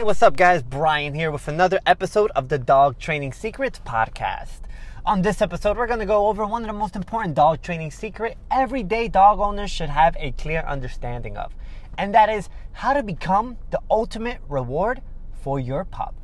[0.00, 0.62] Hey, what's up, guys?
[0.62, 4.60] Brian here with another episode of the Dog Training Secrets podcast.
[5.04, 7.90] On this episode, we're going to go over one of the most important dog training
[7.90, 11.54] secret everyday dog owners should have a clear understanding of,
[11.98, 15.02] and that is how to become the ultimate reward
[15.42, 16.14] for your pup.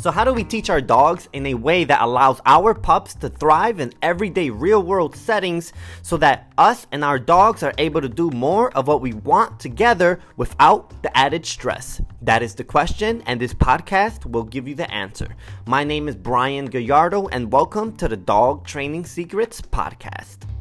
[0.00, 3.28] So, how do we teach our dogs in a way that allows our pups to
[3.28, 5.72] thrive in everyday real world settings
[6.02, 9.58] so that us and our dogs are able to do more of what we want
[9.58, 12.00] together without the added stress?
[12.22, 15.34] That is the question, and this podcast will give you the answer.
[15.66, 20.57] My name is Brian Gallardo, and welcome to the Dog Training Secrets Podcast.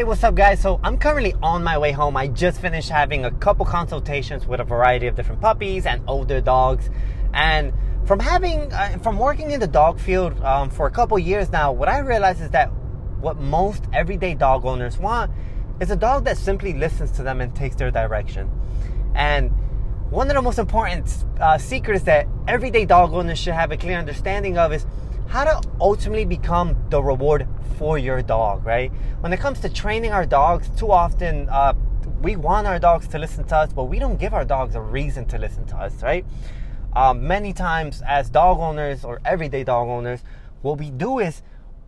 [0.00, 0.62] Hey, what's up, guys?
[0.62, 2.16] So, I'm currently on my way home.
[2.16, 6.40] I just finished having a couple consultations with a variety of different puppies and older
[6.40, 6.88] dogs.
[7.34, 7.74] And
[8.06, 11.70] from having, uh, from working in the dog field um, for a couple years now,
[11.70, 12.68] what I realized is that
[13.20, 15.32] what most everyday dog owners want
[15.80, 18.50] is a dog that simply listens to them and takes their direction.
[19.14, 19.50] And
[20.08, 23.98] one of the most important uh, secrets that everyday dog owners should have a clear
[23.98, 24.86] understanding of is
[25.30, 27.46] how to ultimately become the reward
[27.78, 28.90] for your dog, right?
[29.20, 31.72] When it comes to training our dogs, too often uh,
[32.20, 34.80] we want our dogs to listen to us, but we don't give our dogs a
[34.80, 36.26] reason to listen to us, right?
[36.96, 40.24] Um, many times, as dog owners or everyday dog owners,
[40.62, 41.42] what we do is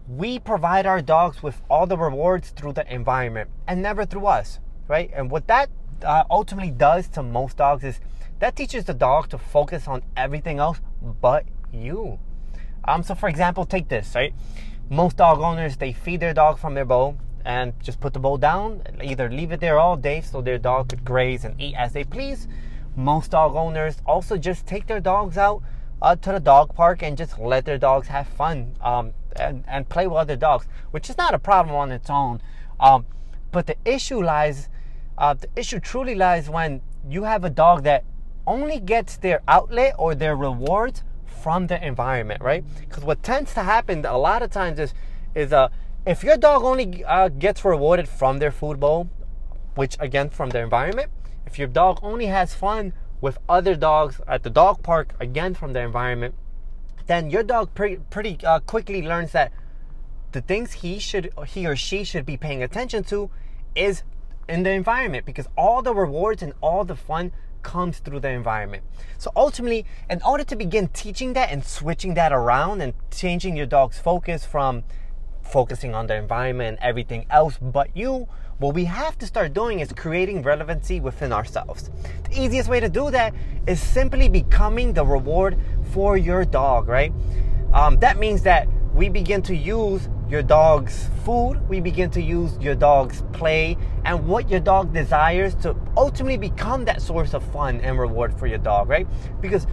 [0.09, 4.61] we provide our dogs with all the rewards through the environment and never through us,
[4.87, 5.11] right?
[5.13, 5.69] And what that
[6.05, 7.99] uh, ultimately does to most dogs is
[8.39, 10.81] that teaches the dog to focus on everything else
[11.21, 12.21] but you.
[12.85, 14.35] Um, so for example, take this, right?
[14.91, 18.37] Most dog owners, they feed their dog from their bowl and just put the bowl
[18.37, 21.93] down, either leave it there all day so their dog could graze and eat as
[21.93, 22.49] they please.
[22.95, 25.63] Most dog owners also just take their dogs out
[26.03, 29.89] uh, to the dog park and just let their dogs have fun um, and, and
[29.89, 32.43] play with other dogs, which is not a problem on its own.
[32.79, 33.07] Um,
[33.51, 34.69] but the issue lies,
[35.17, 38.05] uh, the issue truly lies when you have a dog that
[38.47, 42.65] only gets their outlet or their rewards from the environment, right?
[42.81, 44.95] Because what tends to happen a lot of times is,
[45.35, 45.69] is uh,
[46.07, 49.09] if your dog only uh, gets rewarded from their food bowl,
[49.75, 51.11] which again from their environment,
[51.47, 55.73] if your dog only has fun with other dogs at the dog park, again from
[55.73, 56.35] their environment,
[57.07, 59.53] then your dog pretty, pretty uh, quickly learns that
[60.33, 63.31] the things he should he or she should be paying attention to
[63.75, 64.03] is
[64.49, 68.83] in the environment because all the rewards and all the fun comes through the environment.
[69.19, 73.67] So ultimately, in order to begin teaching that and switching that around and changing your
[73.67, 74.85] dog's focus from
[75.43, 78.27] focusing on the environment and everything else but you,
[78.59, 81.91] what we have to start doing is creating relevancy within ourselves.
[82.31, 83.35] The easiest way to do that
[83.67, 85.59] is simply becoming the reward
[85.93, 87.13] for your dog, right?
[87.73, 92.57] Um, that means that we begin to use your dog's food, we begin to use
[92.59, 97.81] your dog's play, and what your dog desires to ultimately become that source of fun
[97.81, 99.07] and reward for your dog, right?
[99.41, 99.67] Because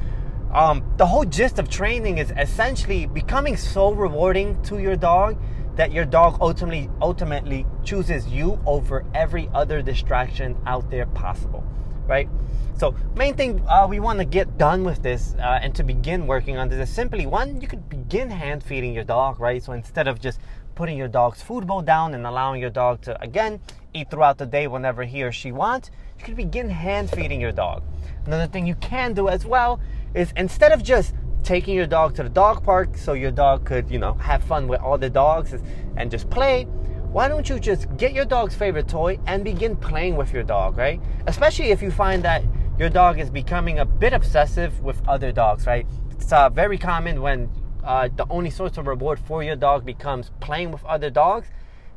[0.54, 5.38] um, the whole gist of training is essentially becoming so rewarding to your dog
[5.76, 11.64] that your dog ultimately ultimately chooses you over every other distraction out there possible,
[12.10, 12.28] right?
[12.76, 16.28] So main thing uh, we want to get done with this uh, and to begin
[16.28, 19.64] working on this is simply one, you could begin hand feeding your dog, right?
[19.64, 20.40] So instead of just
[20.76, 23.60] putting your dog's food bowl down and allowing your dog to again
[23.94, 27.52] eat throughout the day whenever he or she wants, you can begin hand feeding your
[27.52, 27.84] dog.
[28.26, 29.80] Another thing you can do as well
[30.14, 33.90] is instead of just taking your dog to the dog park so your dog could,
[33.90, 35.54] you know, have fun with all the dogs
[35.98, 36.68] and just play,
[37.12, 40.78] why don't you just get your dog's favorite toy and begin playing with your dog,
[40.78, 41.02] right?
[41.26, 42.44] Especially if you find that
[42.78, 45.88] your dog is becoming a bit obsessive with other dogs, right?
[46.12, 47.50] It's uh, very common when
[47.84, 51.48] uh, the only source of reward for your dog becomes playing with other dogs.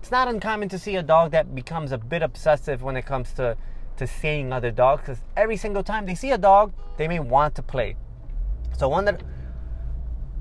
[0.00, 3.34] It's not uncommon to see a dog that becomes a bit obsessive when it comes
[3.34, 3.59] to,
[3.99, 7.55] to seeing other dogs because every single time they see a dog, they may want
[7.56, 7.97] to play.
[8.79, 9.23] So one that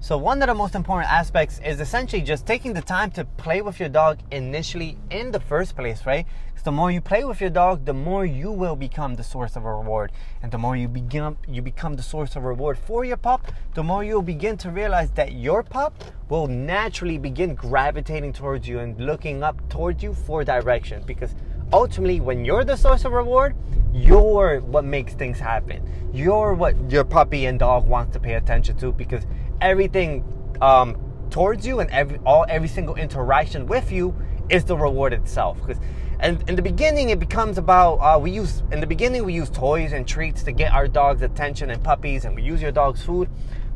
[0.03, 3.61] so one of the most important aspects is essentially just taking the time to play
[3.61, 6.25] with your dog initially in the first place, right?
[6.47, 9.55] Because the more you play with your dog, the more you will become the source
[9.55, 10.11] of a reward.
[10.41, 13.83] And the more you begin you become the source of reward for your pup, the
[13.83, 15.93] more you'll begin to realize that your pup
[16.29, 21.35] will naturally begin gravitating towards you and looking up towards you for direction because
[21.73, 23.55] ultimately when you're the source of reward
[23.93, 25.81] you're what makes things happen
[26.13, 29.25] you're what your puppy and dog wants to pay attention to because
[29.61, 30.23] everything
[30.61, 30.97] um,
[31.29, 34.15] towards you and every all every single interaction with you
[34.49, 35.57] is the reward itself.
[35.59, 35.81] Because
[36.19, 39.49] and in the beginning it becomes about uh, we use in the beginning we use
[39.49, 43.01] toys and treats to get our dog's attention and puppies and we use your dog's
[43.01, 43.29] food.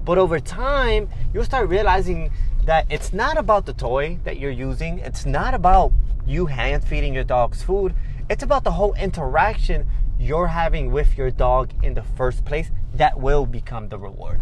[0.03, 2.31] But over time you'll start realizing
[2.65, 5.91] that it's not about the toy that you're using, it's not about
[6.25, 7.93] you hand feeding your dog's food,
[8.29, 9.87] it's about the whole interaction
[10.19, 14.41] you're having with your dog in the first place that will become the reward.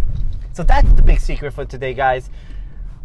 [0.53, 2.29] So that's the big secret for today, guys.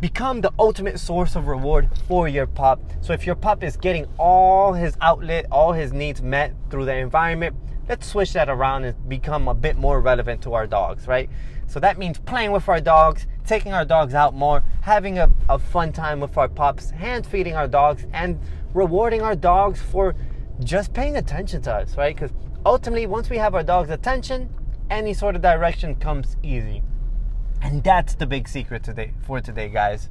[0.01, 2.79] Become the ultimate source of reward for your pup.
[3.01, 6.95] So if your pup is getting all his outlet, all his needs met through the
[6.95, 7.57] environment,
[7.89, 11.31] let's switch that around and become a bit more relevant to our dogs, right?
[11.67, 15.59] So that means playing with our dogs, taking our dogs out more, having a, a
[15.59, 18.39] fun time with our pups, hand feeding our dogs, and
[18.75, 20.15] rewarding our dogs for
[20.61, 22.15] just paying attention to us, right?
[22.15, 22.31] Because
[22.67, 24.51] ultimately, once we have our dog's attention,
[24.91, 26.83] any sort of direction comes easy.
[27.61, 30.09] And that's the big secret today for today, guys.